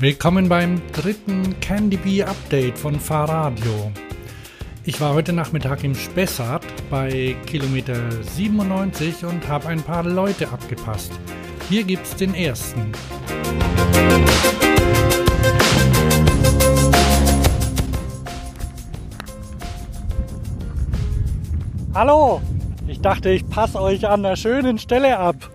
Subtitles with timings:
[0.00, 3.90] Willkommen beim dritten Candy Bee Update von Fahrradio.
[4.84, 11.10] Ich war heute Nachmittag im Spessart bei Kilometer 97 und habe ein paar Leute abgepasst.
[11.68, 12.92] Hier gibt's den ersten.
[21.92, 22.40] Hallo,
[22.86, 25.50] ich dachte, ich passe euch an der schönen Stelle ab.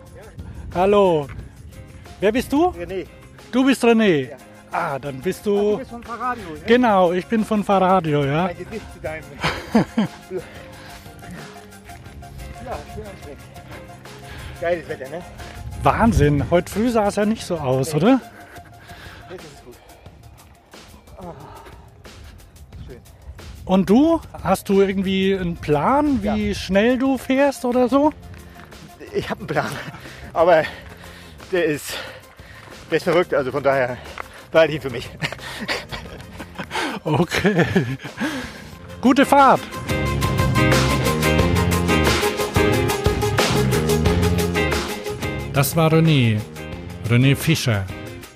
[0.75, 1.27] Hallo.
[2.19, 2.65] Wer bist du?
[2.71, 3.07] René.
[3.53, 4.29] Du bist René.
[4.31, 4.37] Ja.
[4.71, 5.77] Ah, dann bist Du du.
[5.77, 6.59] bist von Fahrradio, ne?
[6.65, 8.45] Genau, ich bin von Fahrradio, ja.
[8.45, 9.23] Mein Gesicht zu deinem.
[12.65, 13.37] ja, schön Fleck.
[14.59, 15.21] Geiles Wetter, ne?
[15.83, 18.19] Wahnsinn, heute früh sah es ja nicht so aus, oder?
[19.29, 19.75] Jetzt ist es gut.
[21.19, 21.33] Ah,
[22.87, 22.97] schön.
[23.65, 24.19] Und du?
[24.43, 28.11] Hast du irgendwie einen Plan, wie schnell du fährst oder so?
[29.13, 29.69] Ich habe einen Plan,
[30.33, 30.63] aber
[31.51, 31.93] der ist,
[32.93, 33.97] der ist verrückt, also von daher
[34.51, 35.09] behalte ihn für mich.
[37.03, 37.65] Okay.
[39.01, 39.59] Gute Fahrt.
[45.53, 46.39] Das war René,
[47.09, 47.85] René Fischer.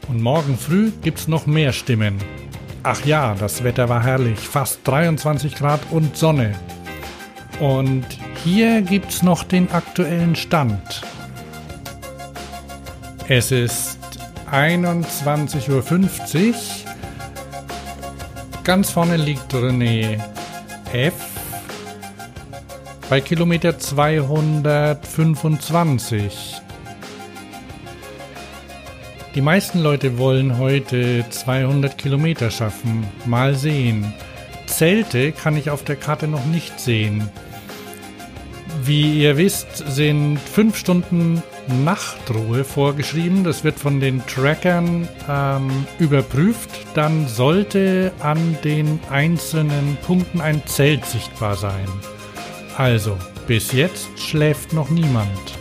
[0.09, 2.17] Und morgen früh gibt's noch mehr Stimmen.
[2.83, 6.55] Ach ja, das Wetter war herrlich, fast 23 Grad und Sonne.
[7.59, 8.05] Und
[8.43, 11.03] hier gibt's noch den aktuellen Stand.
[13.29, 13.97] Es ist
[14.51, 15.83] 21.50 Uhr.
[18.63, 20.21] Ganz vorne liegt René
[20.93, 21.13] F.
[23.09, 26.61] Bei Kilometer 225.
[29.35, 33.05] Die meisten Leute wollen heute 200 Kilometer schaffen.
[33.25, 34.13] Mal sehen.
[34.65, 37.29] Zelte kann ich auf der Karte noch nicht sehen.
[38.83, 43.43] Wie ihr wisst, sind fünf Stunden Nachtruhe vorgeschrieben.
[43.43, 46.69] Das wird von den Trackern ähm, überprüft.
[46.93, 51.87] Dann sollte an den einzelnen Punkten ein Zelt sichtbar sein.
[52.77, 53.17] Also,
[53.47, 55.57] bis jetzt schläft noch niemand.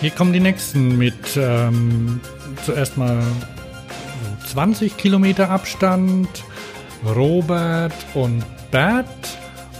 [0.00, 2.20] Hier kommen die nächsten mit ähm,
[2.64, 3.22] zuerst mal
[4.52, 6.28] 20 Kilometer Abstand.
[7.04, 9.06] Robert und Bert.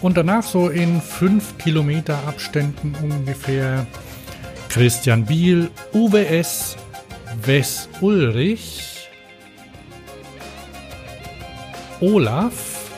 [0.00, 3.86] Und danach so in 5 Kilometer Abständen ungefähr
[4.68, 6.76] Christian Biel, Uwe S.,
[7.44, 9.08] Wes Ulrich,
[12.00, 12.90] Olaf,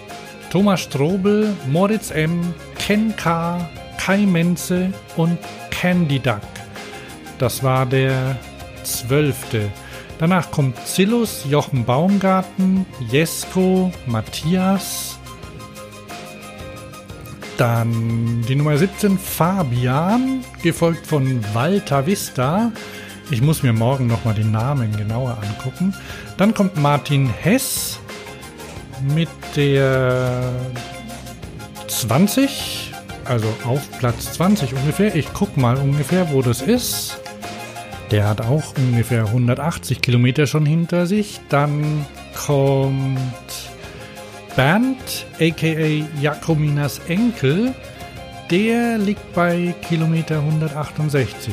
[0.50, 5.39] Thomas Strobel, Moritz M., Ken K., Kai Menze und
[5.71, 6.41] Candy Duck.
[7.39, 8.37] Das war der
[8.83, 9.71] zwölfte.
[10.19, 15.19] Danach kommt Zillus, Jochen Baumgarten, Jesko, Matthias.
[17.60, 22.72] Dann die Nummer 17, Fabian, gefolgt von Walter Vista.
[23.31, 25.94] Ich muss mir morgen nochmal die Namen genauer angucken.
[26.38, 28.00] Dann kommt Martin Hess
[29.15, 30.41] mit der
[31.87, 32.94] 20,
[33.26, 35.15] also auf Platz 20 ungefähr.
[35.15, 37.21] Ich guck mal ungefähr, wo das ist.
[38.10, 41.42] Der hat auch ungefähr 180 Kilometer schon hinter sich.
[41.50, 43.69] Dann kommt
[44.56, 47.75] Bernd, aka Jakominas Enkel.
[48.50, 51.53] Der liegt bei Kilometer 168.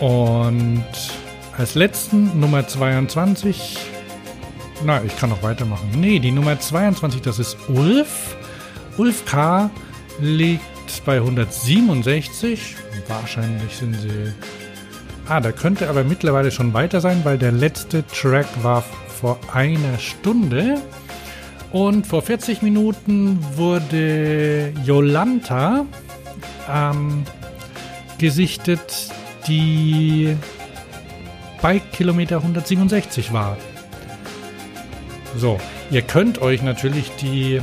[0.00, 0.84] Und
[1.56, 3.76] als letzten Nummer 22.
[4.84, 5.90] Na, ich kann noch weitermachen.
[5.98, 8.36] Nee, die Nummer 22, das ist Ulf.
[8.96, 9.70] Ulf K.
[10.20, 12.76] liegt bei 167.
[13.08, 14.32] Wahrscheinlich sind sie
[15.28, 19.98] Ah, da könnte aber mittlerweile schon weiter sein, weil der letzte Track war vor einer
[19.98, 20.80] Stunde.
[21.76, 25.84] Und vor 40 Minuten wurde Jolanta
[26.72, 27.24] ähm,
[28.16, 29.10] gesichtet,
[29.46, 30.34] die
[31.60, 33.58] bei Kilometer 167 war.
[35.36, 35.60] So,
[35.90, 37.60] ihr könnt euch natürlich die,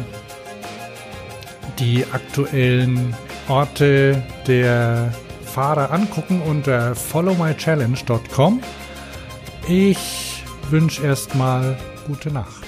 [1.79, 3.15] die aktuellen
[3.47, 5.11] Orte der
[5.43, 8.61] Fahrer angucken unter followmychallenge.com.
[9.67, 12.62] Ich wünsche erstmal gute Nacht.